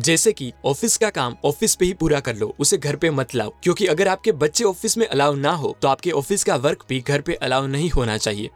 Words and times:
जैसे 0.00 0.32
कि 0.32 0.52
ऑफ़िस 0.64 0.96
का 0.96 1.08
काम 1.10 1.34
ऑफ़िस 1.44 1.74
पे 1.74 1.84
ही 1.84 1.92
पूरा 1.94 2.20
कर 2.20 2.36
लो, 2.36 2.54
उसे 2.58 2.76
घर 2.78 2.96
पे 2.96 3.10
मत 3.10 3.34
लाओ, 3.34 3.52
क्योंकि 3.62 3.86
अगर 3.86 4.08
आपके 4.08 4.32
बच्चे 4.34 4.64
ऑफ़िस 4.64 4.96
में 4.98 5.06
अलाउ 5.06 5.34
ना 5.34 5.52
हो 5.52 5.76
तो 5.82 5.88
आपके 5.88 6.10
ऑफ़िस 6.12 6.44
का 6.44 6.56
वर्क 6.56 6.84
भी 6.88 7.00
घर 7.00 7.20
पे 7.20 7.34
अलाउ 7.34 7.66
नहीं 7.66 7.90
होना 7.90 8.16
चाहिए। 8.18 8.50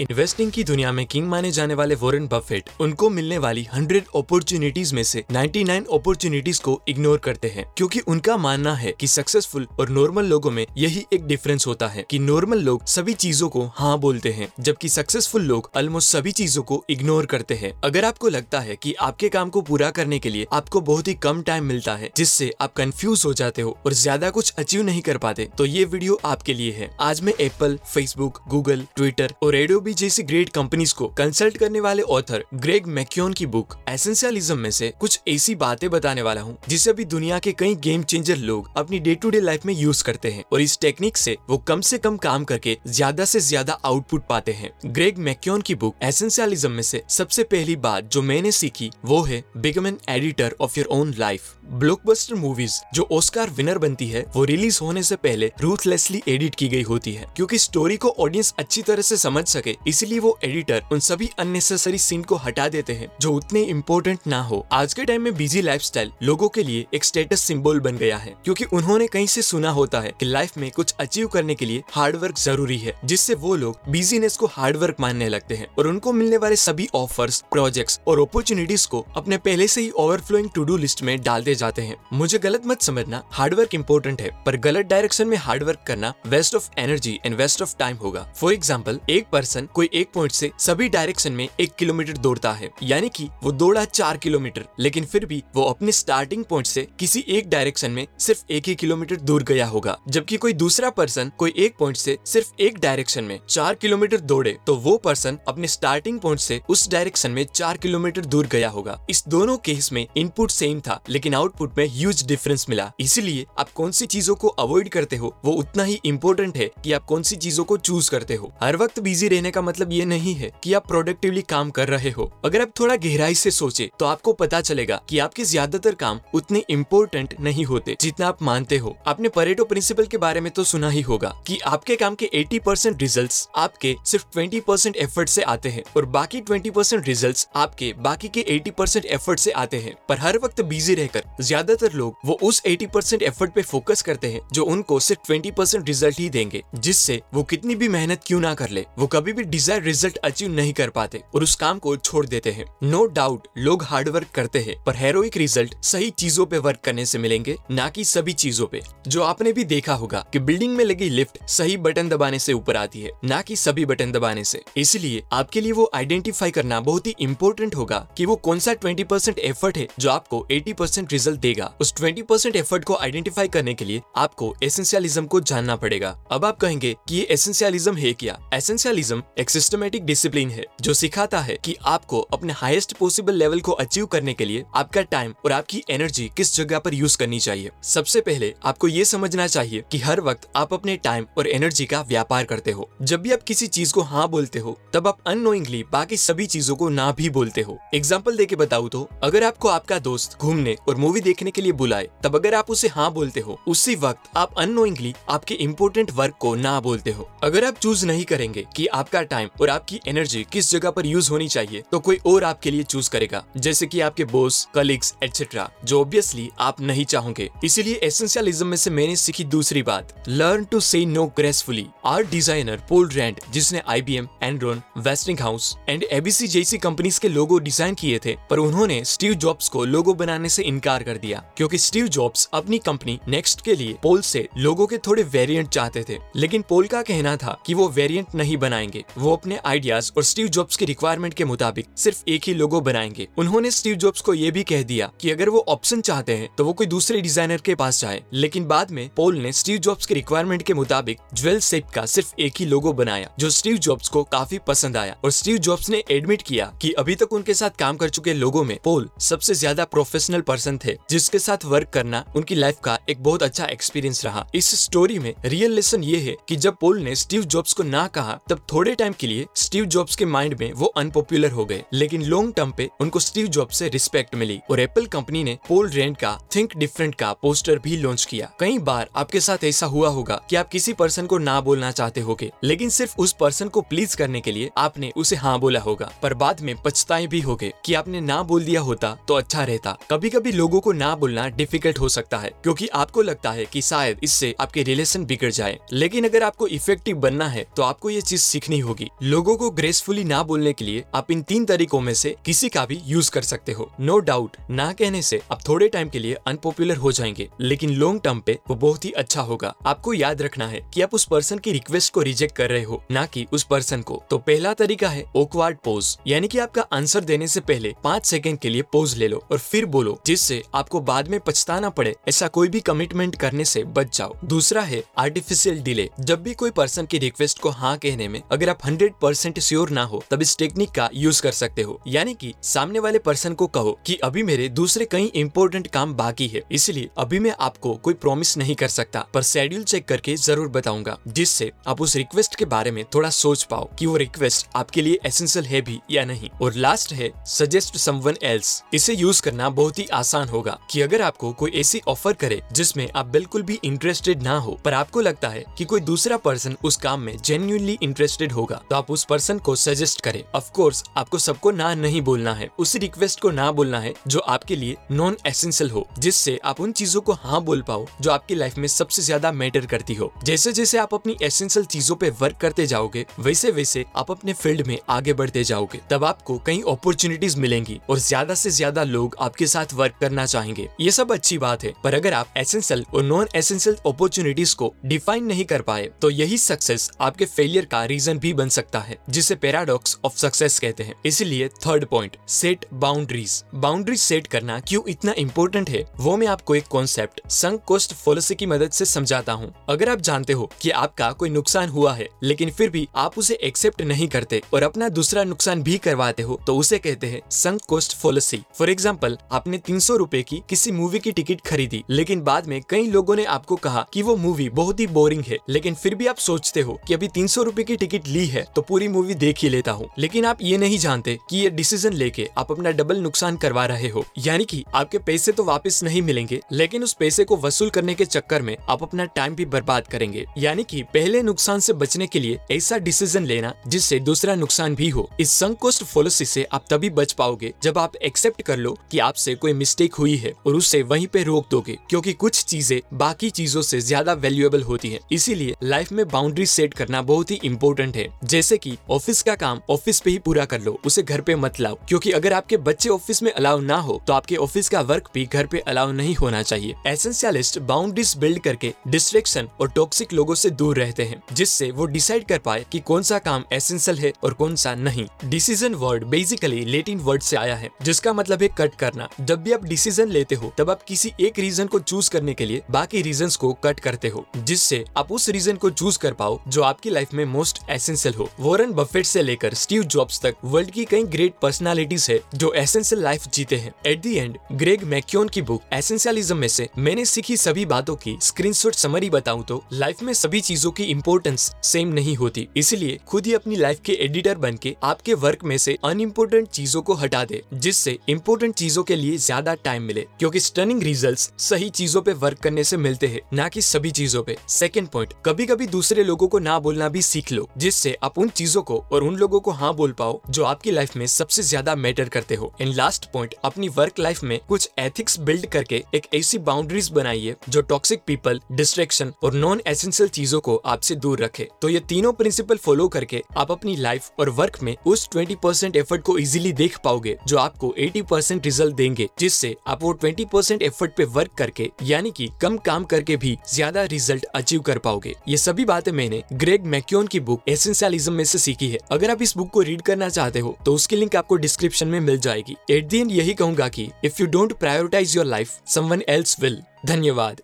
इन्वेस्टिंग 0.00 0.50
की 0.52 0.62
दुनिया 0.64 0.90
में 0.92 1.04
किंग 1.06 1.26
माने 1.28 1.50
जाने 1.50 1.74
वाले 1.74 1.94
वॉरेन 1.94 2.26
बफेट 2.28 2.70
उनको 2.80 3.08
मिलने 3.10 3.38
वाली 3.38 3.66
100 3.66 4.00
अपॉर्चुनिटीज़ 4.16 4.94
में 4.94 5.02
से 5.02 5.24
99 5.32 5.86
अपॉर्चुनिटीज़ 5.94 6.60
को 6.62 6.80
इग्नोर 6.88 7.18
करते 7.18 7.48
हैं, 7.48 7.64
क्योंकि 7.76 8.00
उनका 8.00 8.36
मानना 8.36 8.74
है 8.74 8.92
कि 9.00 9.06
सक्सेसफुल 9.06 9.66
और 9.80 9.88
नॉर्मल 9.90 10.24
लोगों 10.26 10.50
में 10.50 10.64
यही 10.78 11.04
एक 11.12 11.26
डिफरेंस 11.26 11.66
होता 11.66 11.88
है 11.88 12.04
कि 12.10 12.18
नॉर्मल 12.18 12.60
लोग 12.60 12.84
सभी 12.86 13.14
चीज़ों 13.14 13.48
को 13.48 13.64
हाँ 13.76 13.98
बोलते 13.98 14.30
हैं, 14.30 14.48
जबकि 14.60 14.88
सक्सेसफुल 14.88 15.42
लोग 15.44 15.70
ऑलमोस्ट 15.76 16.12
सभी 16.12 16.32
चीज़ों 16.32 16.62
को 16.62 16.82
इग्नोर 16.90 17.26
करते 17.26 17.54
हैं। 17.54 17.72
अगर 17.84 18.04
आपको 18.04 18.28
लगता 18.28 18.60
है 18.60 18.76
की 18.76 18.92
आपके 19.00 19.28
काम 19.28 19.50
को 19.50 19.62
पूरा 19.62 19.90
करने 19.92 20.18
के 20.18 20.30
लिए 20.30 20.46
आपको 20.52 20.80
बहुत 20.82 21.08
ही 21.08 21.14
कम 21.16 21.42
टाइम 21.42 21.64
मिलता 21.64 21.94
है, 21.94 22.10
जिससे 22.16 22.52
आप 22.60 22.72
कंफ्यूज 22.74 23.22
हो 23.26 23.32
जाते 23.34 23.62
हो 23.62 23.76
और 23.86 23.92
ज़्यादा 23.94 24.30
कुछ 24.30 24.52
अचीव 24.54 24.82
नहीं 24.82 25.02
कर 25.02 25.18
पाते 25.18 25.48
तो 25.58 25.66
ये 25.66 25.84
वीडियो 25.86 26.20
आपके 26.26 26.54
लिए 26.54 26.72
है। 26.72 26.90
आज 27.00 27.20
मैं 27.20 27.34
एप्पल 27.40 27.78
फेसबुक 27.86 28.42
गूगल 28.48 28.86
ट्विटर 28.96 29.34
और 29.42 29.52
रेडियो 29.52 29.80
भी 29.86 29.94
जैसी 29.94 30.22
ग्रेट 30.24 30.48
कंपनीज़ 30.48 30.94
को 30.94 31.06
कंसल्ट 31.08 31.56
करने 31.56 31.80
वाले 31.80 32.02
ऑथर 32.10 32.44
ग्रेग 32.56 32.86
मैक्योन 32.88 33.32
की 33.32 33.46
बुक 33.48 33.74
एसेंशियलिज्म 33.88 34.58
में 34.58 34.70
से 34.70 34.92
कुछ 35.00 35.20
ऐसी 35.28 35.54
बातें 35.56 35.88
बताने 35.90 36.22
वाला 36.22 36.40
हूँ, 36.40 36.56
जिसे 36.68 36.90
अभी 36.90 37.04
दुनिया 37.06 37.38
के 37.38 37.52
कई 37.52 37.74
गेम 37.76 38.02
चेंजर 38.04 38.36
लोग 38.38 38.70
अपनी 38.76 38.98
डे 39.00 39.14
टू 39.14 39.30
डे 39.30 39.40
लाइफ 39.40 39.66
में 39.66 39.74
यूज़ 39.74 40.02
करते 40.04 40.30
हैं 40.30 40.44
और 40.52 40.60
इस 40.60 40.78
टेक्निक 40.80 41.16
से 41.16 41.36
वो 41.50 41.58
कम 41.58 41.80
से 41.82 41.98
कम 41.98 42.16
काम 42.18 42.44
करके 42.44 42.76
ज़्यादा 42.88 43.24
से 43.24 43.40
ज़्यादा 43.40 43.78
आउटपुट 43.84 44.26
पाते 44.28 44.52
हैं। 44.52 44.70
ग्रेग 44.86 45.18
मैक्योन 45.20 45.60
की 45.60 45.74
बुक 45.76 45.96
एसेंशियलिज्म 46.02 46.70
में 46.70 46.82
से 46.82 47.02
सबसे 47.10 47.44
पहली 47.46 47.76
बात 47.78 48.10
जो 48.12 48.22
मैंने 48.22 48.52
सीखी 48.52 48.90
वो 49.04 49.20
है 49.22 49.42
become 49.58 49.86
an 49.86 49.98
editor 50.08 50.56
of 50.60 50.78
your 50.78 50.88
own 50.92 51.14
life 51.18 51.54
blockbuster 51.70 52.34
movies 52.36 52.74
जो 52.94 53.06
ओस्कार 53.12 53.50
विनर 53.50 53.78
बनती 53.78 54.06
है, 54.08 54.24
वो 54.34 54.44
रिलीज़ 54.44 54.78
होने 54.82 55.02
से 55.02 55.16
पहले 55.18 55.50
रूथलेसली 55.60 56.22
एडिट 56.28 56.54
की 56.54 56.68
गई 56.68 56.82
होती 56.82 57.12
है, 57.12 57.26
क्योंकि 57.36 57.58
स्टोरी 57.58 57.96
को 57.96 58.08
ऑडियंस 58.18 58.54
अच्छी 58.58 58.82
तरह 58.82 59.02
से 59.02 59.16
समझ 59.16 59.44
सके 59.46 59.75
इसलिए 59.86 60.18
वो 60.18 60.38
एडिटर 60.44 60.82
उन 60.92 61.00
सभी 61.00 61.30
अननेसेसरी 61.38 61.98
सीन 61.98 62.22
को 62.22 62.36
हटा 62.36 62.68
देते 62.68 62.92
हैं, 62.92 63.08
जो 63.20 63.32
उतने 63.32 63.62
इम्पोर्टेंट 63.64 64.26
ना 64.26 64.40
हो। 64.42 64.64
आज 64.72 64.94
के 64.94 65.04
टाइम 65.04 65.22
में 65.22 65.34
बिज़ी 65.36 65.62
लाइफस्टाइल 65.62 66.12
लोगों 66.22 66.48
के 66.48 66.62
लिए 66.62 66.84
एक 66.94 67.04
स्टेटस 67.04 67.40
सिंबल 67.42 67.80
बन 67.80 67.96
गया 67.96 68.16
है, 68.16 68.34
क्योंकि 68.44 68.64
उन्होंने 68.72 69.06
कहीं 69.06 69.26
से 69.26 69.42
सुना 69.42 69.70
होता 69.70 70.00
है 70.00 70.12
कि 70.20 70.26
लाइफ 70.26 70.56
में 70.58 70.70
कुछ 70.70 70.94
अचीव 71.00 71.28
करने 71.28 71.54
के 71.54 71.66
लिए 71.66 71.82
हार्डवर्क 71.92 72.38
ज़रूरी 72.38 72.78
है, 72.78 72.94
जिससे 73.04 73.34
वो 73.36 73.54
लोग 73.56 73.90
बिजीनेस 73.90 74.36
को 74.36 74.46
हार्डवर्क 74.48 74.96
मानने 75.00 75.28
लगते 75.28 75.54
हैं 75.54 75.66
और 75.78 75.86
उनको 75.88 76.12
मिलने 76.12 76.36
वाले 76.36 76.56
सभी 76.58 76.88
ऑफर्स 76.94 77.42
प्रोजेक्ट्स 77.52 78.00
और 78.08 78.20
अपॉर्चुनिटीज़ 78.20 78.86
को 78.88 79.04
अपने 79.16 79.36
पहले 79.38 79.68
से 79.68 79.80
ही 79.80 79.90
ओवरफ्लोइंग 79.98 80.50
टू 80.54 80.64
डू 80.64 80.76
लिस्ट 80.76 81.02
में 81.02 81.20
डालते 81.22 81.54
जाते 81.54 81.82
हैं। 81.82 81.96
मुझे 82.12 82.38
गलत 82.38 82.66
मत 82.66 82.82
समझना 82.82 83.22
हार्डवर्क 83.32 83.74
इम्पोर्टेंट 83.74 84.20
है, 84.20 84.30
पर 84.46 84.56
गलत 84.58 84.86
डायरेक्शन 84.86 85.28
में 85.28 85.36
हार्डवर्क 85.38 85.84
करना 85.86 86.12
waste 86.26 86.54
of 86.54 86.68
energy 86.78 87.18
and 87.26 87.34
waste 87.36 87.62
of 87.62 87.74
time 87.78 87.96
होगा। 87.96 88.26
फॉर 88.36 88.52
एग्ज़ाम्पल 88.52 89.00
एक 89.10 89.28
पर्सन 89.32 89.65
कोई 89.66 89.88
एक 89.94 90.10
पॉइंट 90.14 90.32
से 90.32 90.50
सभी 90.58 90.88
डायरेक्शन 90.88 91.32
में 91.32 91.46
एक 91.60 91.74
किलोमीटर 91.74 92.16
दौड़ता 92.18 92.52
है। 92.52 92.70
यानी 92.82 93.08
कि 93.08 93.28
वो 93.42 93.52
दौड़ा 93.52 93.84
चार 93.84 94.16
किलोमीटर। 94.16 94.64
लेकिन 94.80 95.04
फिर 95.04 95.24
भी 95.24 95.42
वो 95.54 95.64
अपने 95.64 95.92
स्टार्टिंग 95.92 96.44
पॉइंट 96.44 96.66
से 96.66 96.86
किसी 96.98 97.24
एक 97.28 97.48
डायरेक्शन 97.50 97.90
में 97.90 98.06
सिर्फ़ 98.18 98.42
एक 98.50 98.68
ही 98.68 98.74
किलोमीटर 98.74 99.16
दूर 99.16 99.42
गया 99.42 99.66
होगा। 99.66 99.98
जबकि 100.08 100.36
कोई 100.36 100.52
दूसरा 100.52 100.90
पर्सन 100.90 101.32
कोई 101.38 101.54
एक 101.56 101.76
पॉइंट 101.78 101.96
से 101.96 102.18
सिर्फ़ 102.26 102.52
एक 102.60 102.78
डायरेक्शन 102.78 103.24
में 103.24 103.38
चार 103.48 103.74
किलोमीटर 103.74 104.20
दौड़े 104.20 104.56
तो 104.66 104.74
वो 104.76 104.96
पर्सन 104.96 105.38
अपने 105.48 105.68
स्टार्टिंग 105.68 106.20
पॉइंट 106.20 106.40
से 106.40 106.60
उस 106.68 106.88
डायरेक्शन 106.90 107.30
में 107.30 107.44
चार 107.46 107.76
किलोमीटर 107.76 108.24
दूर 108.24 108.46
गया 108.46 108.68
होगा। 108.68 108.98
इस 109.10 109.22
दोनों 109.28 109.56
केस 109.56 109.92
में 109.92 110.06
इनपुट 110.16 110.50
सेम 110.50 110.80
था, 110.80 111.00
लेकिन 111.08 111.34
आउटपुट 111.34 111.78
में 111.78 111.86
ह्यूज 111.88 112.24
डिफरेंस 112.26 112.66
मिला। 112.68 112.90
इसीलिए 113.00 113.46
आप 113.58 113.70
कौन 113.70 113.90
सी 113.90 114.06
चीज़ों 114.06 114.34
को 114.34 114.48
अवॉइड 114.48 114.88
करते 114.88 115.16
हो, 115.16 115.34
वो 115.44 115.52
उतना 115.52 115.82
ही 115.82 115.98
इम्पोर्टेंट 116.04 116.56
है 116.56 116.70
कि 116.84 116.92
आप 116.92 117.04
कौन 117.04 117.22
सी 117.22 117.36
चीज़ों 117.36 117.64
को 117.64 117.76
चूज़ 117.76 118.10
करते 118.10 118.34
हो। 118.34 118.52
हर 118.62 118.76
वक्त 118.76 119.00
बिज़ी 119.00 119.28
रहने 119.28 119.50
का 119.56 119.62
मतलब 119.62 119.92
ये 119.92 120.04
नहीं 120.06 120.34
है 120.34 120.50
कि 120.62 120.72
आप 120.74 120.86
प्रोडक्टिवली 120.88 121.42
काम 121.44 121.70
कर 121.70 121.88
रहे 121.88 122.10
हो। 122.10 122.30
अगर 122.44 122.62
आप 122.62 122.72
थोड़ा 122.80 122.96
गहराई 122.98 123.34
से 123.36 123.50
सोचे 123.52 123.90
तो 124.00 124.06
आपको 124.06 124.32
पता 124.34 124.60
चलेगा 124.62 125.00
कि 125.08 125.18
आपके 125.18 125.44
ज़्यादातर 125.46 125.94
काम 125.96 126.20
उतने 126.34 126.62
इम्पोर्टेंट 126.70 127.34
नहीं 127.40 127.64
होते, 127.64 127.96
जितना 128.00 128.26
आप 128.28 128.42
मानते 128.42 128.76
हो। 128.78 128.96
आपने 129.06 129.28
परेटो 129.30 129.64
प्रिंसिपल 129.66 130.06
के 130.06 130.18
बारे 130.18 130.40
में 130.40 130.50
तो 130.52 130.64
सुना 130.66 130.90
ही 130.90 131.00
होगा 131.02 131.34
कि 131.46 131.58
आपके 131.66 131.96
काम 131.96 132.14
के 132.14 132.30
80 132.36 132.58
परसेंट 132.60 133.02
रिज़ल्ट 133.02 133.24
आपके 133.56 133.94
सिर्फ़ 134.06 134.24
20 134.36 134.60
परसेंट 134.66 134.96
एफर्ट 134.98 135.28
से 135.28 135.42
आते 135.44 135.68
हैं 135.68 135.82
और 135.96 136.04
बाकी 136.10 136.40
20 136.42 136.70
परसेंट 136.70 137.06
रिज़ल्ट 137.06 137.46
आपके 137.56 137.92
बाकी 138.00 138.28
के 138.28 138.44
80 138.50 138.70
परसेंट 138.70 139.04
एफर्ट 139.06 139.38
से 139.40 139.50
आते 139.54 139.78
हैं। 139.78 139.94
पर 140.08 140.18
हर 140.18 140.38
वक्त 140.38 140.60
बिज़ी 140.64 140.94
रहकर 140.94 141.24
ज़्यादातर 141.40 141.92
लोग 141.94 142.16
वो 142.24 142.38
उस 142.42 142.62
80 142.66 142.86
परसेंट 142.94 143.22
एफर्ट 143.22 143.54
पे 143.54 143.62
फोकस 143.64 144.02
करते 144.02 144.28
हैं 144.28 144.40
जो 144.52 144.64
उनको 144.66 144.98
सिर्फ़ 145.00 145.32
20 145.32 145.50
परसेंट 145.56 145.86
रिज़ल्ट 145.88 146.18
ही 146.18 146.28
देंगे, 146.30 146.62
जिससे 146.76 147.20
वो 147.34 147.42
कितनी 147.44 147.74
भी 147.74 147.88
मेहनत 147.88 148.22
क्यों 148.26 148.40
ना 148.40 148.54
कर 148.54 148.70
ले, 148.70 148.84
वो 148.98 149.06
कभी 149.08 149.32
भी 149.36 149.44
डिज़ायर 149.44 149.82
रिज़ल्ट 149.82 150.16
अचीव 150.16 150.50
नहीं 150.50 150.72
कर 150.72 150.90
पाते 150.90 151.22
और 151.34 151.42
उस 151.42 151.54
काम 151.54 151.78
को 151.78 151.96
छोड़ 151.96 152.24
देते 152.26 152.50
हैं। 152.50 152.64
नो 152.82 153.04
डाउट 153.06 153.46
लोग 153.58 153.82
हार्ड 153.82 154.08
वर्क 154.08 154.28
करते 154.34 154.58
हैं, 154.58 154.76
पर 154.84 154.96
हेरोइक 154.96 155.36
रिज़ल्ट 155.36 155.74
सही 155.82 156.10
चीज़ों 156.10 156.46
पे 156.46 156.58
वर्क 156.58 156.80
करने 156.84 157.06
से 157.06 157.18
मिलेंगे, 157.18 157.56
ना 157.70 157.88
कि 157.88 158.04
सभी 158.04 158.32
चीज़ों 158.34 158.66
पे। 158.66 158.80
जो 159.06 159.22
आपने 159.22 159.52
भी 159.52 159.64
देखा 159.64 159.94
होगा 159.94 160.24
कि 160.32 160.38
बिल्डिंग 160.40 160.76
में 160.76 160.84
लगी 160.84 161.08
लिफ्ट 161.08 161.38
सही 161.48 161.76
बटन 161.78 162.08
दबाने 162.08 162.38
से 162.38 162.52
ऊपर 162.52 162.76
आती 162.76 163.00
है, 163.00 163.10
ना 163.24 163.40
कि 163.42 163.56
सभी 163.56 163.84
बटन 163.84 164.12
दबाने 164.12 164.44
से। 164.44 164.62
इसलिए 164.76 165.22
आपके 165.32 165.60
लिए 165.60 165.72
वो 165.72 165.90
आइडेंटिफाई 165.94 166.50
करना 166.50 166.80
बहुत 166.80 167.06
ही 167.06 167.14
इंपॉर्टेंट 167.20 167.74
होगा 167.74 167.98
कि 168.16 168.26
वो 168.26 168.36
कौन 168.38 168.58
सा 168.58 168.74
20 168.76 169.04
परसेंट 169.04 169.38
एफर्ट 169.38 169.78
है 169.78 169.86
जो 169.98 170.10
आपको 170.10 170.46
एटी 170.50 170.72
परसेंट 170.72 171.12
रिज़ल्ट 171.12 171.40
देगा। 171.40 171.72
उस 171.80 171.94
20 171.94 172.22
परसेंट 172.22 172.56
एफर्ट 172.56 172.84
को 172.84 172.94
आइडेंटिफाई 172.96 173.48
करने 173.48 173.74
के 173.74 173.84
लिए 173.84 174.02
आपको 174.16 174.54
एसेंशियलिज्म 174.62 175.26
को 175.26 175.40
जानना 175.42 175.76
पड़ेगा। 175.76 176.16
अब 176.32 176.44
आप 176.44 176.58
कहेंगे 176.58 176.94
कि 177.08 177.16
ये 177.16 177.22
एसेंशियलिज्म 177.30 177.96
है 177.96 178.12
क्या? 178.14 178.38
एसेंशियलिज्म 178.54 179.22
एक 179.36 179.50
सिस्टमेटिक 179.50 180.04
डिसिप्लिन 180.06 180.50
है, 180.50 180.64
जो 180.80 180.92
सिखाता 180.94 181.38
है 181.40 181.56
कि 181.64 181.74
आपको 181.86 182.20
अपने 182.32 182.52
हाईएस्ट 182.52 182.96
पॉसिबल 182.96 183.34
लेवल 183.34 183.60
को 183.60 183.72
अचीव 183.72 184.06
करने 184.06 184.34
के 184.34 184.44
लिए 184.44 184.64
आपका 184.74 185.02
टाइम 185.02 185.34
और 185.44 185.52
आपकी 185.52 185.82
एनर्जी 185.90 186.30
किस 186.36 186.54
जगह 186.56 186.78
पर 186.78 186.94
यूज़ 186.94 187.16
करनी 187.18 187.40
चाहिए। 187.40 187.70
सबसे 187.84 188.20
पहले 188.20 188.52
आपको 188.64 188.88
ये 188.88 189.04
समझना 189.04 189.46
चाहिए 189.46 189.82
कि 189.92 189.98
हर 189.98 190.20
वक्त 190.20 190.48
आप 190.56 190.72
अपने 190.74 190.96
टाइम 190.96 191.26
और 191.38 191.46
एनर्जी 191.46 191.86
का 191.86 192.00
व्यापार 192.02 192.44
करते 192.44 192.70
हो। 192.70 192.88
जब 193.02 193.22
भी 193.22 193.32
आप 193.32 193.42
किसी 193.42 193.66
चीज़ 193.68 193.92
को 193.94 194.02
हाँ 194.02 194.28
बोलते 194.28 194.58
हो, 194.58 194.76
तब 194.94 195.08
आप 195.08 195.18
अनोइंगली 195.26 195.82
बाकी 195.92 196.16
सभी 196.16 196.46
चीज़ों 196.46 196.76
को 196.76 196.88
ना 196.88 197.10
भी 197.12 197.28
बोलते 197.30 197.62
हो। 197.62 197.78
एग्ज़ाम्पल 197.94 198.36
दे 198.36 198.46
के 198.46 198.56
बताऊ 198.56 198.88
तो 198.88 199.08
अगर 199.22 199.44
आपको 199.44 199.68
आपका 199.68 199.98
दोस्त 199.98 200.38
घूमने 200.38 200.76
और 200.88 200.96
मूवी 200.96 201.20
देखने 201.20 201.50
के 201.50 201.62
लिए 201.62 201.72
बुलाए, 201.74 202.08
तब 202.24 202.36
अगर 202.36 202.54
आप 202.54 202.70
उसे 202.70 202.88
हाँ 202.88 203.12
बोलते 203.12 203.40
हो, 203.40 203.58
उसी 203.68 203.96
वक्त 203.96 204.30
आप 204.36 204.58
अनोइंगली 204.58 205.14
आपके 205.30 205.54
इम्पोर्टेंट 205.56 206.12
वर्क 206.12 206.36
को 206.40 206.54
ना 206.56 206.78
बोलते 206.80 207.10
हो। 207.10 207.28
अगर 207.42 207.64
आप 207.64 207.78
चूज़ 207.78 208.06
नहीं 208.06 208.24
करेंगे 208.24 208.66
कि 208.76 208.86
आपका 208.88 209.24
टाइम 209.26 209.48
और 209.60 209.70
आपकी 209.70 210.00
एनर्जी 210.08 210.44
किस 210.52 210.70
जगह 210.70 210.90
पर 210.90 211.06
यूज़ 211.06 211.30
होनी 211.30 211.48
चाहिए 211.48 211.82
तो 211.92 212.00
कोई 212.00 212.18
और 212.26 212.44
आपके 212.44 212.70
लिए 212.70 212.82
चूज़ 212.84 213.10
करेगा। 213.10 213.44
जैसे 213.56 213.86
कि 213.86 214.00
आपके 214.00 214.24
बोस 214.26 214.66
कलीग्स 214.74 215.14
एक्सेट्रा 215.24 215.68
जो 215.84 216.00
ऑब्वियसली 216.00 216.48
आप 216.60 216.80
नहीं 216.80 217.04
चाहोगे। 217.06 217.48
इसीलिए 217.64 217.94
एसेंशियलिज्म 218.02 218.66
में 218.66 218.76
से 218.76 218.90
मैंने 218.90 219.16
सीखी 219.16 219.44
दूसरी 219.46 219.82
बात। 219.82 220.14
Learn 220.28 220.64
to 220.64 220.80
say 220.82 221.04
no 221.06 221.26
gracefully 221.36 221.86
art 222.06 222.30
designer 222.30 222.82
Paul 222.88 223.08
Rand 223.10 223.40
जिसने 223.52 223.82
I 223.88 224.02
B 224.02 224.16
M 224.16 224.28
Enron 224.42 224.82
Westinghouse 225.40 225.74
and 225.88 226.04
ABC 226.04 226.46
जैसी 226.48 226.78
कंपनी 226.78 227.10
के 227.12 227.28
लोगो 227.28 227.58
डिज़ाइन 227.58 227.94
किए 227.94 228.18
थे, 228.24 228.34
पर 228.50 228.58
उन्होंने 228.58 229.02
स्टीव 229.04 229.34
जॉब्स 229.34 229.68
को 229.68 229.84
लोगो 229.84 230.14
बनाने 230.14 230.48
से 230.48 230.62
इनकार 230.62 231.02
कर 231.02 231.16
दिया। 231.16 231.42
क्योंकि 231.56 231.78
स्टीव 231.78 232.06
जॉब्स 232.08 232.48
अपनी 232.54 232.78
कंपनी 232.78 233.18
नेक्स्ट 233.28 233.60
के 233.60 233.74
लिए 233.74 233.96
पोल 234.02 234.20
से 234.20 234.46
लोगो 234.58 234.86
के 234.86 234.98
थोड़े 234.98 235.22
वेरिएंट 235.24 235.68
चाहते 235.68 236.04
थे। 236.08 236.18
लेकिन 236.36 236.62
पोल 236.68 236.86
का 236.86 237.02
कहना 237.02 237.36
था 237.36 237.56
कि 237.66 237.74
वो 237.74 237.88
वेरिएंट 237.88 238.34
नहीं 238.34 238.56
बनाएँगे। 238.56 239.04
वो 239.18 239.32
अपने 239.32 239.58
आइडियाज़ 239.66 240.10
और 240.16 240.22
स्टीव 240.22 240.48
जॉब्स 240.48 240.76
की 240.76 240.84
रिक्वायरमेंट 240.84 241.34
के 241.34 241.44
मुताबिक 241.44 241.86
सिर्फ़ 241.96 242.22
एक 242.28 242.44
ही 242.46 242.54
लोगो 242.54 242.80
बनाएँगे। 242.80 243.26
उन्होंने 243.38 243.70
स्टीव 243.70 243.94
जॉब्स 243.96 244.20
को 244.20 244.34
ये 244.34 244.50
भी 244.50 244.62
कह 244.64 244.82
दिया 244.82 245.10
कि 245.20 245.30
अगर 245.30 245.48
वो 245.48 245.64
ऑप्शन 245.68 246.00
चाहते 246.00 246.36
हैं 246.36 246.48
तो 246.58 246.64
वो 246.64 246.72
कोई 246.72 246.86
दूसरे 246.86 247.20
डिज़ाइनर 247.20 247.60
के 247.60 247.74
पास 247.74 248.00
जाए। 248.00 248.22
लेकिन 248.34 248.66
बाद 248.66 248.90
में 248.90 249.08
पोल 249.16 249.38
ने 249.38 249.52
स्टीव 249.52 249.78
जॉब्स 249.78 250.06
की 250.06 250.14
रिक्वायरमेंट 250.14 250.62
के 250.62 250.74
मुताबिक 250.74 251.18
ज्वेल 251.34 251.60
सेप 251.60 251.88
का 251.88 252.04
सिर्फ़ 252.06 252.32
एक 252.40 252.60
ही 252.60 252.66
लोगो 252.66 252.92
बनाया, 252.92 253.30
जो 253.38 253.50
स्टीव 253.50 253.76
जॉब्स 253.78 254.08
को 254.08 254.22
काफ़ी 254.26 254.58
पसंद 254.66 254.96
आया। 254.96 255.16
और 255.24 255.30
स्टीव 255.30 255.58
जॉब्स 255.58 255.90
ने 255.90 256.02
एडमिट 256.10 256.42
किया 256.42 256.72
कि 256.82 256.92
अभी 256.94 257.14
तक 257.14 257.32
उनके 257.32 257.54
साथ 257.54 257.78
काम 257.78 257.96
कर 257.96 258.08
चुके 258.08 258.34
लोगों 258.34 258.64
में 258.64 258.78
पोल 258.84 259.08
सबसे 259.20 259.54
ज़्यादा 259.54 259.84
प्रोफेशनल 259.86 260.40
पर्सन 260.42 260.78
थे, 260.84 260.96
जिसके 261.10 261.38
साथ 261.38 261.64
वर्क 261.64 261.90
करना 261.90 262.24
उनकी 262.36 262.54
लाइफ 262.54 262.78
का 262.84 262.98
एक 263.10 263.22
बहुत 263.22 263.42
अच्छा 263.42 263.64
एक्सपीरियंस 263.66 264.24
रहा। 264.24 264.46
इस 264.54 264.70
स्टोरी 264.80 265.18
में 265.18 265.32
रियल 265.44 265.72
लेसन 265.72 266.04
ये 266.04 266.18
है 266.20 266.36
की 266.48 266.56
जब 266.56 266.76
पोल 266.80 267.00
ने 267.00 267.14
स्टीव 267.16 267.44
जॉब्स 267.44 267.72
को 267.72 267.82
ना 267.82 268.06
कहा, 268.08 268.38
तब 268.50 268.60
थोड़े 268.72 268.94
टाइम 268.94 269.05
टाइम 269.06 269.14
के 269.20 269.26
लिए 269.26 269.46
स्टीव 269.56 269.84
जॉब्स 269.86 270.16
के 270.16 270.24
माइंड 270.26 270.54
में 270.60 270.72
वो 270.72 270.86
अनपॉपुलर 270.98 271.50
हो 271.50 271.64
गए, 271.64 271.82
लेकिन 271.92 272.22
लॉन्ग 272.24 272.52
टर्म 272.54 272.70
पे 272.76 272.88
उनको 273.00 273.18
स्टीव 273.20 273.46
जॉब्स 273.46 273.78
से 273.78 273.88
रिस्पेक्ट 273.88 274.34
मिली 274.34 274.58
और 274.70 274.80
एप्पल 274.80 275.04
कंपनी 275.06 275.42
ने 275.44 275.56
पोल 275.68 275.88
रेंट 275.90 276.16
का 276.16 276.32
थिंक 276.54 276.76
डिफरेंट 276.76 277.14
का 277.14 277.32
पोस्टर 277.32 277.78
भी 277.78 277.96
लॉन्च 277.96 278.24
किया। 278.24 278.50
कई 278.60 278.78
बार 278.80 279.08
आपके 279.16 279.40
साथ 279.40 279.64
ऐसा 279.64 279.86
हुआ 279.86 280.08
होगा 280.08 280.40
कि 280.50 280.56
आप 280.56 280.68
किसी 280.68 280.92
पर्सन 280.94 281.26
को 281.26 281.38
ना 281.38 281.60
बोलना 281.60 281.90
चाहते 281.90 282.20
होगे, 282.20 282.50
लेकिन 282.64 282.90
सिर्फ़ 282.90 283.14
उस 283.18 283.34
पर्सन 283.40 283.68
को 283.68 283.80
प्लीज़ 283.82 284.16
करने 284.16 284.40
के 284.40 284.52
लिए 284.52 284.70
आपने 284.78 285.12
उसे 285.16 285.36
हाँ 285.36 285.58
बोला 285.60 285.80
होगा, 285.80 286.10
पर 286.22 286.34
बाद 286.34 286.60
में 286.60 286.74
पछताए 286.84 287.26
भी 287.26 287.40
होगे 287.40 287.72
कि 287.84 287.94
आपने 287.94 288.20
ना 288.22 288.42
बोल 288.42 288.64
दिया 288.64 288.80
होता 288.80 289.16
तो 289.28 289.34
अच्छा 289.34 289.64
रहता। 289.64 289.96
कभी 290.10 290.30
कभी 290.30 290.52
लोगों 290.52 290.80
को 290.80 290.92
ना 290.94 291.14
बोलना 291.16 291.46
डिफ़िकल्ट 291.50 291.98
हो 291.98 292.08
सकता 292.08 292.38
है, 292.38 292.50
क्योंकि 292.62 292.88
आपको 292.94 293.22
लगता 293.22 293.50
है 293.52 293.66
कि 293.66 293.82
शायद 293.82 294.20
इससे 294.22 294.54
आपके 294.60 294.82
रिलेशन 294.82 295.24
बिगड़ 295.26 295.50
जाए, 295.52 295.78
लेकिन 295.92 296.28
अगर 296.28 296.42
आपको 296.42 296.66
इफ़ेक्टिव 296.68 297.16
बनना 297.18 297.48
है 297.48 297.66
तो 297.76 297.82
आपको 297.82 298.10
ये 298.10 298.20
चीज़ 298.22 298.40
सीखनी 298.42 298.78
होगी। 298.78 298.95
लोगों 299.22 299.56
को 299.56 299.70
ग्रेसफुली 299.70 300.24
ना 300.24 300.42
बोलने 300.42 300.72
के 300.72 300.84
लिए 300.84 301.04
आप 301.14 301.30
इन 301.30 301.42
तीन 301.42 301.64
तरीकों 301.64 302.00
में 302.00 302.12
से 302.14 302.34
किसी 302.44 302.68
का 302.68 302.84
भी 302.86 303.00
यूज़ 303.04 303.30
कर 303.30 303.42
सकते 303.42 303.72
हो। 303.72 303.90
नो 304.00 304.18
डाउट 304.18 304.56
ना 304.70 304.92
कहने 304.92 305.22
से 305.22 305.40
आप 305.52 305.60
थोड़े 305.68 305.88
टाइम 305.88 306.08
के 306.08 306.18
लिए 306.18 306.34
अनपॉपुलर 306.46 306.96
हो 306.96 307.12
जाएँगे, 307.12 307.48
लेकिन 307.60 307.90
लॉन्ग 307.90 308.20
टर्म 308.24 308.40
पे 308.40 308.58
वो 308.68 308.74
बहुत 308.76 309.04
ही 309.04 309.10
अच्छा 309.12 309.40
होगा। 309.40 309.74
आपको 309.86 310.14
याद 310.14 310.42
रखना 310.42 310.68
है 310.68 310.80
कि 310.94 311.02
आप 311.02 311.14
उस 311.14 311.24
पर्सन 311.24 311.58
की 311.58 311.72
रिक्वेस्ट 311.72 312.12
को 312.12 312.20
रिजेक्ट 312.20 312.56
कर 312.56 312.70
रहे 312.70 312.82
हो, 312.82 313.02
ना 313.10 313.24
कि 313.26 313.46
उस 313.52 313.64
पर्सन 313.64 314.02
को। 314.02 314.22
तो 314.30 314.38
पहला 314.38 314.72
तरीका 314.74 315.08
है 315.08 315.24
ओकवार्ड 315.36 315.78
पोज 315.84 316.16
यानी 316.26 316.48
कि 316.48 316.58
आपका 316.58 316.82
आंसर 316.92 317.24
देने 317.24 317.48
से 317.48 317.60
पहले 317.60 317.94
पाँच 318.04 318.26
सेकंड 318.26 318.58
के 318.58 318.68
लिए 318.68 318.82
पोज 318.82 319.16
ले 319.16 319.28
लो 319.28 319.42
और 319.52 319.58
फिर 319.58 319.86
बोलो, 319.86 320.18
जिससे 320.26 320.62
आपको 320.74 321.00
बाद 321.00 321.28
में 321.28 321.38
पछताना 321.40 321.90
पड़े, 321.90 322.14
ऐसा 322.28 322.48
कोई 322.48 322.68
भी 322.68 322.80
कमिटमेंट 322.80 323.36
करने 323.36 323.64
से 323.64 323.82
बच 323.86 324.16
जाओ। 324.18 324.34
दूसरा 324.44 324.82
है 324.82 325.02
आर्टिफिशियल 325.18 325.80
डिले 325.82 326.08
जब 326.20 326.42
भी 326.42 326.54
कोई 326.54 326.70
पर्सन 326.70 327.06
की 327.06 327.18
रिक्वेस्ट 327.18 327.58
को 327.58 327.70
हाँ 327.70 327.96
कहने 327.98 328.28
में 328.28 328.40
अगर 328.52 328.70
आप 328.70 328.75
हंड्रेड 328.84 329.12
परसेंट 329.22 329.58
श्योर 329.60 329.90
ना 329.90 330.02
हो, 330.04 330.22
तब 330.30 330.42
इस 330.42 330.56
टेक्निक 330.58 330.90
का 330.90 331.08
यूज़ 331.14 331.42
कर 331.42 331.52
सकते 331.52 331.82
हो। 331.82 332.00
यानी 332.06 332.34
कि 332.34 332.52
सामने 332.64 332.98
वाले 332.98 333.18
पर्सन 333.20 333.54
को 333.54 333.66
कहो 333.68 333.98
कि 334.06 334.16
अभी 334.24 334.42
मेरे 334.42 334.68
दूसरे 334.70 335.04
कई 335.04 335.24
इम्पोर्टेंट 335.36 335.86
काम 335.86 336.14
बाकी 336.14 336.46
है, 336.46 336.62
इसलिए 336.72 337.08
अभी 337.18 337.38
मैं 337.38 337.54
आपको 337.60 337.94
कोई 337.96 338.14
प्रॉमिस 338.16 338.56
नहीं 338.58 338.74
कर 338.74 338.88
सकता, 338.88 339.24
पर 339.34 339.42
शेड्यूल 339.44 339.82
चेक 339.84 340.06
करके 340.08 340.36
ज़रूर 340.36 340.68
बताऊँगा, 340.68 341.16
जिससे 341.28 341.70
आप 341.86 342.00
उस 342.00 342.16
रिक्वेस्ट 342.16 342.54
के 342.54 342.64
बारे 342.66 342.90
में 342.90 343.04
थोड़ा 343.14 343.30
सोच 343.32 343.62
पाओ 343.64 343.88
कि 343.98 344.06
वो 344.06 344.16
रिक्वेस्ट 344.16 344.68
आपके 344.76 345.02
लिए 345.02 345.18
एसेंशियल 345.26 345.64
है 345.64 345.80
भी 345.80 345.98
या 346.10 346.24
नहीं। 346.24 346.50
और 346.62 346.74
लास्ट 346.76 347.12
है 347.12 347.30
सजेस्ट 347.48 347.96
समवन 347.98 348.36
एल्स 348.44 348.82
इसे 348.94 349.14
यूज़ 349.14 349.42
करना 349.42 349.68
बहुत 349.70 349.98
ही 349.98 350.06
आसान 350.14 350.48
होगा 350.48 350.78
कि 350.90 351.00
अगर 351.02 351.22
आपको 351.22 351.52
कोई 351.54 351.70
ऐसी 351.76 352.00
ऑफ़र 352.08 352.32
करे 352.34 352.60
जिसमें 352.72 353.08
आप 353.10 353.26
बिल्कुल 353.28 353.62
भी 353.62 353.78
इंटरेस्टेड 353.84 354.42
ना 354.42 354.56
हो, 354.56 354.78
पर 354.84 354.94
आपको 354.94 355.20
लगता 355.20 355.48
है 355.48 355.64
कि 355.78 355.84
कोई 355.84 356.00
दूसरा 356.02 356.36
पर्सन 356.38 356.76
उस 356.84 356.96
काम 356.98 357.20
में 357.20 357.36
जेन्यूनली 357.38 357.98
इंटरेस्टेड 358.02 358.52
होगा 358.66 358.80
तो 358.90 358.96
आप 358.96 359.10
उस 359.10 359.24
पर्सन 359.24 359.58
को 359.58 359.74
सजेस्ट 359.76 360.20
करें। 360.20 360.42
ऑफ़ 360.54 360.70
कोर्स 360.72 361.02
आपको 361.16 361.38
सबको 361.38 361.70
ना 361.72 361.94
नहीं 361.96 362.20
बोलना 362.22 362.54
है। 362.54 362.68
उस 362.78 362.94
रिक्वेस्ट 362.96 363.40
को 363.40 363.50
ना 363.50 363.70
बोलना 363.72 364.00
है 364.00 364.12
जो 364.26 364.38
आपके 364.38 364.76
लिए 364.76 364.96
नॉन 365.12 365.36
एसेंशियल 365.46 365.90
हो, 365.90 366.06
जिससे 366.18 366.58
आप 366.64 366.80
उन 366.80 366.92
चीज़ों 366.92 367.20
को 367.20 367.32
हाँ 367.34 367.62
बोल 367.64 367.82
पाओ 367.82 368.06
जो 368.20 368.30
आपकी 368.30 368.54
लाइफ 368.54 368.78
में 368.78 368.88
सबसे 368.88 369.22
ज़्यादा 369.22 369.52
मैटर 369.52 369.86
करती 369.86 370.14
हो। 370.14 370.32
जैसे 370.44 370.72
जैसे 370.72 370.98
आप 370.98 371.14
अपनी 371.14 371.36
एसेंशियल 371.42 371.84
चीज़ों 371.86 372.16
पे 372.16 372.30
वर्क 372.32 372.56
करते 372.60 372.86
जाओगे, 372.86 373.24
वैसे 373.40 373.70
वैसे 373.70 374.04
आप 374.16 374.30
अपने 374.30 374.52
फ़ील्ड 374.54 374.86
में 374.86 374.98
आगे 375.10 375.32
बढ़ते 375.34 375.64
जाओगे। 375.64 376.00
तब 376.10 376.24
आपको 376.24 376.58
कई 376.66 376.82
अपॉर्चुनिटीज़ 376.88 377.58
मिलेंगी 377.60 378.00
और 378.10 378.18
ज़्यादा 378.18 378.54
से 378.54 378.70
ज़्यादा 378.70 379.02
लोग 379.04 379.36
आपके 379.40 379.66
साथ 379.66 379.94
वर्क 379.94 380.14
करना 380.20 380.46
चाहेंगे। 380.46 380.88
ये 381.00 381.10
सब 381.10 381.32
अच्छी 381.32 381.58
बात 381.58 381.84
है, 381.84 381.92
पर 382.04 382.14
अगर 382.14 382.32
आप 382.34 382.54
एसेंशियल 382.56 383.04
और 383.14 383.22
नॉन 383.24 383.48
एसेंशियल 383.56 383.96
अपॉर्चुनिटीज़ 384.06 384.74
को 384.76 384.92
डिफाइन 385.06 385.44
नहीं 385.46 385.64
कर 385.64 385.82
पाए 385.82 386.10
तो 386.22 386.30
यही 386.30 386.58
सक्सेस 386.58 387.10
आपके 387.20 387.44
फेलियर 387.46 387.84
का 387.86 388.04
रीजन 388.06 388.38
भी 388.38 388.52
बन 388.56 388.68
सकता 388.70 388.98
है, 389.00 389.18
जिसे 389.30 389.54
पैराडॉक्स 389.56 390.18
ऑफ़ 390.24 390.36
सक्सेस 390.36 390.78
कहते 390.78 391.02
हैं। 391.02 391.14
इसलिए 391.26 391.68
third 391.78 392.04
point 392.06 392.36
set 392.50 392.84
boundaries 392.94 393.62
boundaries 393.76 394.20
set 394.20 394.46
करना 394.46 394.78
क्यों 394.80 395.02
इतना 395.08 395.34
इम्पोर्टेंट 395.38 395.90
है, 395.90 396.04
वो 396.18 396.36
मैं 396.36 396.46
आपको 396.46 396.74
एक 396.74 396.86
कॉन्सेप्ट 396.88 397.40
संक 397.50 397.82
कोस्ट 397.84 398.14
पॉलिसी 398.24 398.54
की 398.54 398.66
मदद 398.66 398.90
से 398.90 399.04
समझाता 399.06 399.52
हूँ। 399.52 399.72
अगर 399.88 400.08
आप 400.08 400.20
जानते 400.20 400.52
हो 400.52 400.70
कि 400.80 400.90
आपका 400.92 401.30
कोई 401.32 401.50
नुकसान 401.50 401.88
हुआ 401.88 402.12
है, 402.14 402.28
लेकिन 402.42 402.70
फिर 402.70 402.90
भी 402.90 403.06
आप 403.16 403.38
उसे 403.38 403.54
एक्सेप्ट 403.64 404.02
नहीं 404.02 404.28
करते 404.28 404.62
और 404.74 404.82
अपना 404.82 405.08
दूसरा 405.10 405.44
नुकसान 405.44 405.82
भी 405.82 405.98
करवाते 405.98 406.42
हो 406.42 406.60
तो 406.66 406.76
उसे 406.76 406.98
कहते 406.98 407.26
हैं 407.26 407.40
sunk 407.52 407.82
cost 407.88 408.16
policy 408.22 408.62
for 408.74 408.90
example 408.90 409.38
आपने 409.52 409.78
तीन 409.80 409.98
सौ 410.00 410.16
रूपए 410.16 410.42
की 410.42 410.62
किसी 410.68 410.92
मूवी 410.92 411.18
की 411.18 411.32
टिकट 411.32 411.60
खरीदी, 411.66 412.02
लेकिन 412.10 412.40
बाद 412.42 412.66
में 412.66 412.80
कई 412.90 413.06
लोगों 413.08 413.36
ने 413.36 413.44
आपको 413.46 413.76
कहा 413.78 414.06
कि 414.12 414.22
वो 414.22 414.36
मूवी 414.38 414.68
बहुत 414.70 415.00
ही 415.00 415.06
बोरिंग 415.08 415.42
है, 415.44 415.58
लेकिन 415.68 415.94
फिर 415.96 416.14
भी 416.14 416.26
आप 416.26 416.38
सोचते 416.38 416.80
हो 416.80 416.98
कि 417.06 417.14
अभी 417.14 417.28
तीन 417.28 417.46
सौ 417.46 417.62
रूपए 417.62 417.82
की 417.82 417.96
टिकट 417.96 418.26
ली 418.28 418.45
है 418.46 418.64
तो 418.76 418.82
पूरी 418.82 419.08
मूवी 419.08 419.34
देख 419.36 419.58
ही 419.58 419.68
लेता 419.68 419.92
हूँ। 419.92 420.08
लेकिन 420.18 420.44
आप 420.44 420.62
ये 420.62 420.76
नहीं 420.78 420.98
जानते 420.98 421.38
कि 421.50 421.56
ये 421.56 421.70
डिसीज़न 421.70 422.12
लेके 422.12 422.48
आप 422.58 422.70
अपना 422.72 422.90
डबल 422.92 423.18
नुकसान 423.18 423.56
करवा 423.56 423.84
रहे 423.86 424.08
हो। 424.08 424.24
यानी 424.38 424.64
कि 424.64 424.84
आपके 424.94 425.18
पैसे 425.18 425.52
तो 425.52 425.64
वापस 425.64 426.02
नहीं 426.04 426.22
मिलेंगे, 426.22 426.60
लेकिन 426.72 427.02
उस 427.02 427.12
पैसे 427.14 427.44
को 427.44 427.56
वसूल 427.58 427.90
करने 427.90 428.14
के 428.14 428.24
चक्कर 428.26 428.62
में 428.62 428.76
आप 428.80 429.02
अपना 429.02 429.24
टाइम 429.26 429.54
भी 429.54 429.64
बर्बाद 429.66 430.06
करेंगे। 430.06 430.44
यानी 430.58 430.84
कि 430.84 431.02
पहले 431.14 431.42
नुकसान 431.42 431.80
से 431.80 431.92
बचने 431.94 432.26
के 432.26 432.40
लिए 432.40 432.58
ऐसा 432.72 432.98
डिसीज़न 432.98 433.44
लेना, 433.44 433.72
जिससे 433.86 434.18
दूसरा 434.20 434.54
नुकसान 434.54 434.94
भी 434.94 435.08
हो। 435.08 435.28
इस 435.40 435.50
संकोस्ट 435.52 436.04
पॉलिसी 436.14 436.44
से 436.44 436.64
आप 436.64 436.84
तभी 436.90 437.10
बच 437.12 437.32
पाओगे, 437.32 437.72
जब 437.82 437.98
आप 437.98 438.16
एक्सेप्ट 438.18 438.62
कर 438.62 438.76
लो 438.76 438.96
कि 439.10 439.18
आपसे 439.20 439.54
कोई 439.56 439.72
मिस्टेक 439.74 440.14
हुई 440.14 440.36
है 440.36 440.52
और 440.66 440.74
उससे 440.74 441.02
वहीं 441.04 441.26
पे 441.26 441.42
रोक 441.44 441.68
दोगे, 441.70 441.96
क्योंकि 442.10 442.32
कुछ 442.34 442.64
चीज़ें 442.64 443.00
बाकी 443.14 443.50
चीज़ों 443.50 443.82
से 443.82 444.00
ज़्यादा 444.00 444.32
वैल्यूएबल 444.34 444.82
होती 444.82 445.08
है। 445.08 445.20
इसीलिए 445.32 445.74
लाइफ 445.82 446.12
में 446.12 446.26
बाउंड्री 446.28 446.66
सेट 446.66 446.94
करना 446.94 447.22
बहुत 447.24 447.50
ही 447.50 447.58
इम्पोर्टेंट 447.64 448.16
है। 448.16 448.26
जैसे 448.44 448.76
कि 448.78 448.96
ऑफ़िस 449.10 449.42
का 449.42 449.54
काम 449.54 449.80
ऑफ़िस 449.90 450.20
पे 450.20 450.30
ही 450.30 450.38
पूरा 450.38 450.64
कर 450.64 450.80
लो, 450.80 450.98
उसे 451.06 451.22
घर 451.22 451.40
पे 451.40 451.54
मत 451.56 451.80
लाओ, 451.80 451.98
क्योंकि 452.08 452.30
अगर 452.32 452.52
आपके 452.52 452.76
बच्चे 452.78 453.08
ऑफ़िस 453.08 453.42
में 453.42 453.50
अलाउ 453.52 453.80
ना 453.80 453.96
हो 453.98 454.20
तो 454.26 454.32
आपके 454.32 454.56
ऑफ़िस 454.58 454.88
का 454.88 455.00
वर्क 455.02 455.28
भी 455.34 455.44
घर 455.44 455.66
पे 455.66 455.78
अलाउ 455.78 456.12
नहीं 456.12 456.34
होना 456.34 456.62
चाहिए। 456.62 456.94
एसेंशियलिस्ट 457.06 457.78
बाउंड्रीज 457.80 458.34
बिल्ड 458.38 458.58
करके 458.62 458.92
डिस्ट्रेक्शन 459.08 459.68
और 459.80 459.90
टॉक्सिक 459.90 460.32
लोगों 460.32 460.54
से 460.54 460.70
दूर 460.72 460.96
रहते 460.96 461.24
हैं, 461.24 461.42
जिससे 461.52 461.90
वो 461.90 462.06
डिसाइड 462.06 462.46
कर 462.48 462.58
पाए 462.58 462.84
कि 462.92 463.00
कौन 463.02 463.22
सा 463.22 463.38
काम 463.38 463.64
एसेंशियल 463.72 464.18
है 464.18 464.32
और 464.44 464.54
कौन 464.54 464.76
सा 464.76 464.94
नहीं। 464.96 465.26
Decision 465.44 465.94
word 465.96 466.24
basically 466.26 466.84
Latin 466.84 467.20
word 467.20 467.42
से 467.42 467.56
आया 467.56 467.76
है, 467.76 467.90
जिसका 468.02 468.32
मतलब 468.32 468.62
है 468.62 468.68
कट 468.78 468.94
करना। 468.96 469.28
जब 469.40 469.62
भी 469.62 469.72
आप 469.72 469.84
डिसीज़न 469.84 470.28
लेते 470.28 470.54
हो, 470.54 470.72
तब 470.78 470.90
आप 470.90 471.02
किसी 471.02 471.32
एक 471.40 471.58
रीजन 471.58 471.86
को 471.86 472.00
चूज़ 472.00 472.30
करने 472.30 472.54
के 472.54 472.66
लिए 472.66 472.82
बाकी 472.90 473.22
रीजन 473.22 473.48
को 473.60 473.72
कट 473.84 474.00
करते 474.00 474.28
हो, 474.28 474.44
जिससे 474.58 475.04
आप 475.16 475.32
उस 475.32 475.48
रीजन 475.48 475.76
को 475.76 475.90
चूज़ 475.92 476.18
कर 476.18 476.32
पाओ 476.34 476.58
जो 476.68 476.82
आपकी 476.82 477.10
लाइफ 477.10 477.34
में 477.34 477.44
मोस्ट 477.46 477.82
एसेंशियल 477.90 478.25
हो। 478.34 478.48
वॉरेन 478.60 478.92
बफेट 478.92 479.26
से 479.26 479.42
लेकर 479.42 479.74
स्टीव 479.74 480.02
जॉब्स 480.04 480.40
तक 480.40 480.56
वर्ल्ड 480.64 480.90
की 480.90 481.04
कई 481.04 481.22
ग्रेट 481.26 481.54
पर्सनालिटीज 481.62 482.26
है 482.30 482.38
जो 482.54 482.72
एसेंशियल 482.74 483.22
लाइफ 483.22 483.48
जीते 483.48 483.76
हैं। 483.76 483.92
At 484.06 484.20
the 484.20 484.34
end 484.34 484.58
Greg 484.74 485.04
McKeown 485.06 485.48
की 485.48 485.62
बुक 485.62 485.82
एसेंशियलिज्म 485.92 486.56
में 486.56 486.68
से 486.68 486.88
मैंने 486.98 487.24
सीखी 487.24 487.56
सभी 487.56 487.86
बातों 487.86 488.16
की 488.16 488.36
स्क्रीनशॉट 488.42 488.94
समरी 488.94 489.30
बताऊँ 489.30 489.64
तो 489.64 489.82
लाइफ 489.92 490.22
में 490.22 490.32
सभी 490.34 490.60
चीज़ों 490.60 490.90
की 490.90 491.04
इम्पोर्टेंस 491.06 491.70
सेम 491.84 492.08
नहीं 492.08 492.36
होती। 492.36 492.66
इसलिए 492.76 493.18
खुद 493.28 493.46
ही 493.46 493.54
अपनी 493.54 493.76
लाइफ 493.76 494.00
के 494.04 494.12
एडिटर 494.22 494.58
बन 494.58 494.76
के 494.76 494.94
आपके 495.04 495.34
वर्क 495.36 495.64
में 495.64 495.76
से 495.78 495.96
अनइम्पोर्टेंट 496.04 496.68
चीज़ों 496.68 497.02
को 497.02 497.14
हटा 497.14 497.44
दे, 497.44 497.62
जिससे 497.74 498.18
इम्पोर्टेंट 498.28 498.74
चीज़ों 498.74 499.02
के 499.02 499.16
लिए 499.16 499.36
ज़्यादा 499.38 499.74
टाइम 499.76 500.02
मिले। 500.02 500.26
क्योंकि 500.38 500.60
स्टर्निंग 500.60 501.02
रिज़ल्ट 501.02 501.38
सही 501.60 501.88
चीज़ों 501.90 502.22
पे 502.22 502.32
वर्क 502.34 502.58
करने 502.58 502.84
से 502.84 502.96
मिलते 502.96 503.26
हैं, 503.26 503.40
ना 503.52 503.68
कि 503.68 503.82
सभी 503.82 504.10
चीज़ों 504.10 504.42
पे। 504.42 504.56
सेकेंड 504.70 505.08
पॉइंट 505.08 505.32
कभी 505.46 505.66
कभी 505.66 505.86
दूसरे 505.86 506.24
लोगों 506.24 506.48
को 506.48 506.58
ना 506.58 506.78
बोलना 506.78 507.08
भी 507.08 507.22
सीख 507.22 507.52
लो, 507.52 507.68
जिससे 507.78 508.15
आप 508.24 508.38
उन 508.38 508.48
चीज़ों 508.50 508.82
को 508.82 508.96
और 509.12 509.24
उन 509.24 509.36
लोगों 509.36 509.60
को 509.60 509.70
हाँ 509.72 509.94
बोल 509.94 510.12
पाओ 510.12 510.40
जो 510.50 510.64
आपकी 510.64 510.90
लाइफ 510.90 511.16
में 511.16 511.26
सबसे 511.26 511.62
ज़्यादा 511.62 511.94
मैटर 511.96 512.28
करते 512.28 512.54
हो। 512.54 512.72
इन 512.80 512.92
लास्ट 512.94 513.30
पॉइंट 513.32 513.54
अपनी 513.64 513.88
वर्क 513.88 514.18
लाइफ 514.18 514.42
में 514.44 514.58
कुछ 514.68 514.88
एथिक्स 514.98 515.38
बिल्ड 515.40 515.66
करके 515.66 516.02
एक 516.14 516.26
ऐसी 516.34 516.58
बाउंड्रीज 516.60 517.08
बनाइए 517.10 517.54
जो 517.68 517.82
टॉक्सिक 517.84 518.22
पीपल 518.26 518.60
डिस्ट्रेक्शन 518.72 519.32
और 519.42 519.54
नॉन 519.54 519.80
एसेंशियल 519.86 520.28
चीज़ों 520.28 520.60
को 520.60 520.76
आपसे 520.86 521.14
दूर 521.16 521.40
रखे। 521.40 521.68
तो 521.82 521.88
ये 521.88 522.00
तीनों 522.08 522.32
प्रिंसिपल 522.32 522.76
फॉलो 522.76 523.08
करके 523.08 523.42
आप 523.56 523.70
अपनी 523.72 523.96
लाइफ 523.96 524.30
और 524.40 524.50
वर्क 524.50 524.78
में 524.82 524.94
उस 525.06 525.28
20 525.30 525.56
परसेंट 525.62 525.96
एफर्ट 525.96 526.22
को 526.22 526.36
इजिली 526.38 526.72
देख 526.72 526.98
पाओगे, 527.04 527.36
जो 527.48 527.58
आपको 527.58 527.94
एटी 527.98 528.22
परसेंट 528.22 528.64
रिज़ल्ट 528.64 528.94
देंगे, 528.96 529.28
जिससे 529.38 529.74
आप 529.86 530.02
वो 530.02 530.12
20 530.24 530.44
परसेंट 530.52 530.82
एफर्ट 530.82 531.16
पे 531.16 531.24
वर्क 531.26 531.52
करके, 531.58 531.90
यानी 532.02 532.30
कि 532.30 532.48
कम 532.62 532.76
काम 532.78 533.04
करके 533.04 533.36
भी 533.36 533.56
ज़्यादा 533.72 534.02
रिज़ल्ट 534.04 534.44
अचीव 534.46 534.80
कर 534.80 534.98
पाओगे। 534.98 535.34
ये 535.48 535.56
सभी 535.56 535.84
बातें 535.84 536.10
मैंने 536.12 536.42
ग्रेग 536.54 536.84
मैक्योन 536.86 537.26
की 537.26 537.40
बुक 537.40 537.62
एसेंशियलिज्म 538.06 538.32
में 538.32 538.44
से 538.44 538.58
सीखी 538.58 538.88
है। 538.88 538.98
अगर 539.10 539.30
आप 539.30 539.42
इस 539.42 539.56
बुक 539.56 539.70
को 539.70 539.80
रीड 539.80 540.02
करना 540.02 540.28
चाहते 540.28 540.60
हो 540.60 540.76
तो 540.84 540.94
उसकी 540.94 541.16
लिंक 541.16 541.36
आपको 541.36 541.56
डिस्क्रिप्शन 541.56 542.08
में 542.08 542.20
मिल 542.20 542.38
जाएगी। 542.38 542.76
एट 542.90 543.08
दी 543.08 543.20
एंड 543.20 543.32
यही 543.32 543.54
कहूँगा 543.54 543.88
कि 543.88 544.08
if 544.24 544.40
you 544.40 544.46
don't 544.48 544.72
prioritise 544.72 545.36
your 545.36 545.46
life 545.46 545.78
someone 545.86 546.22
else 546.28 546.60
will 546.60 546.82
धन्यवाद। 547.06 547.60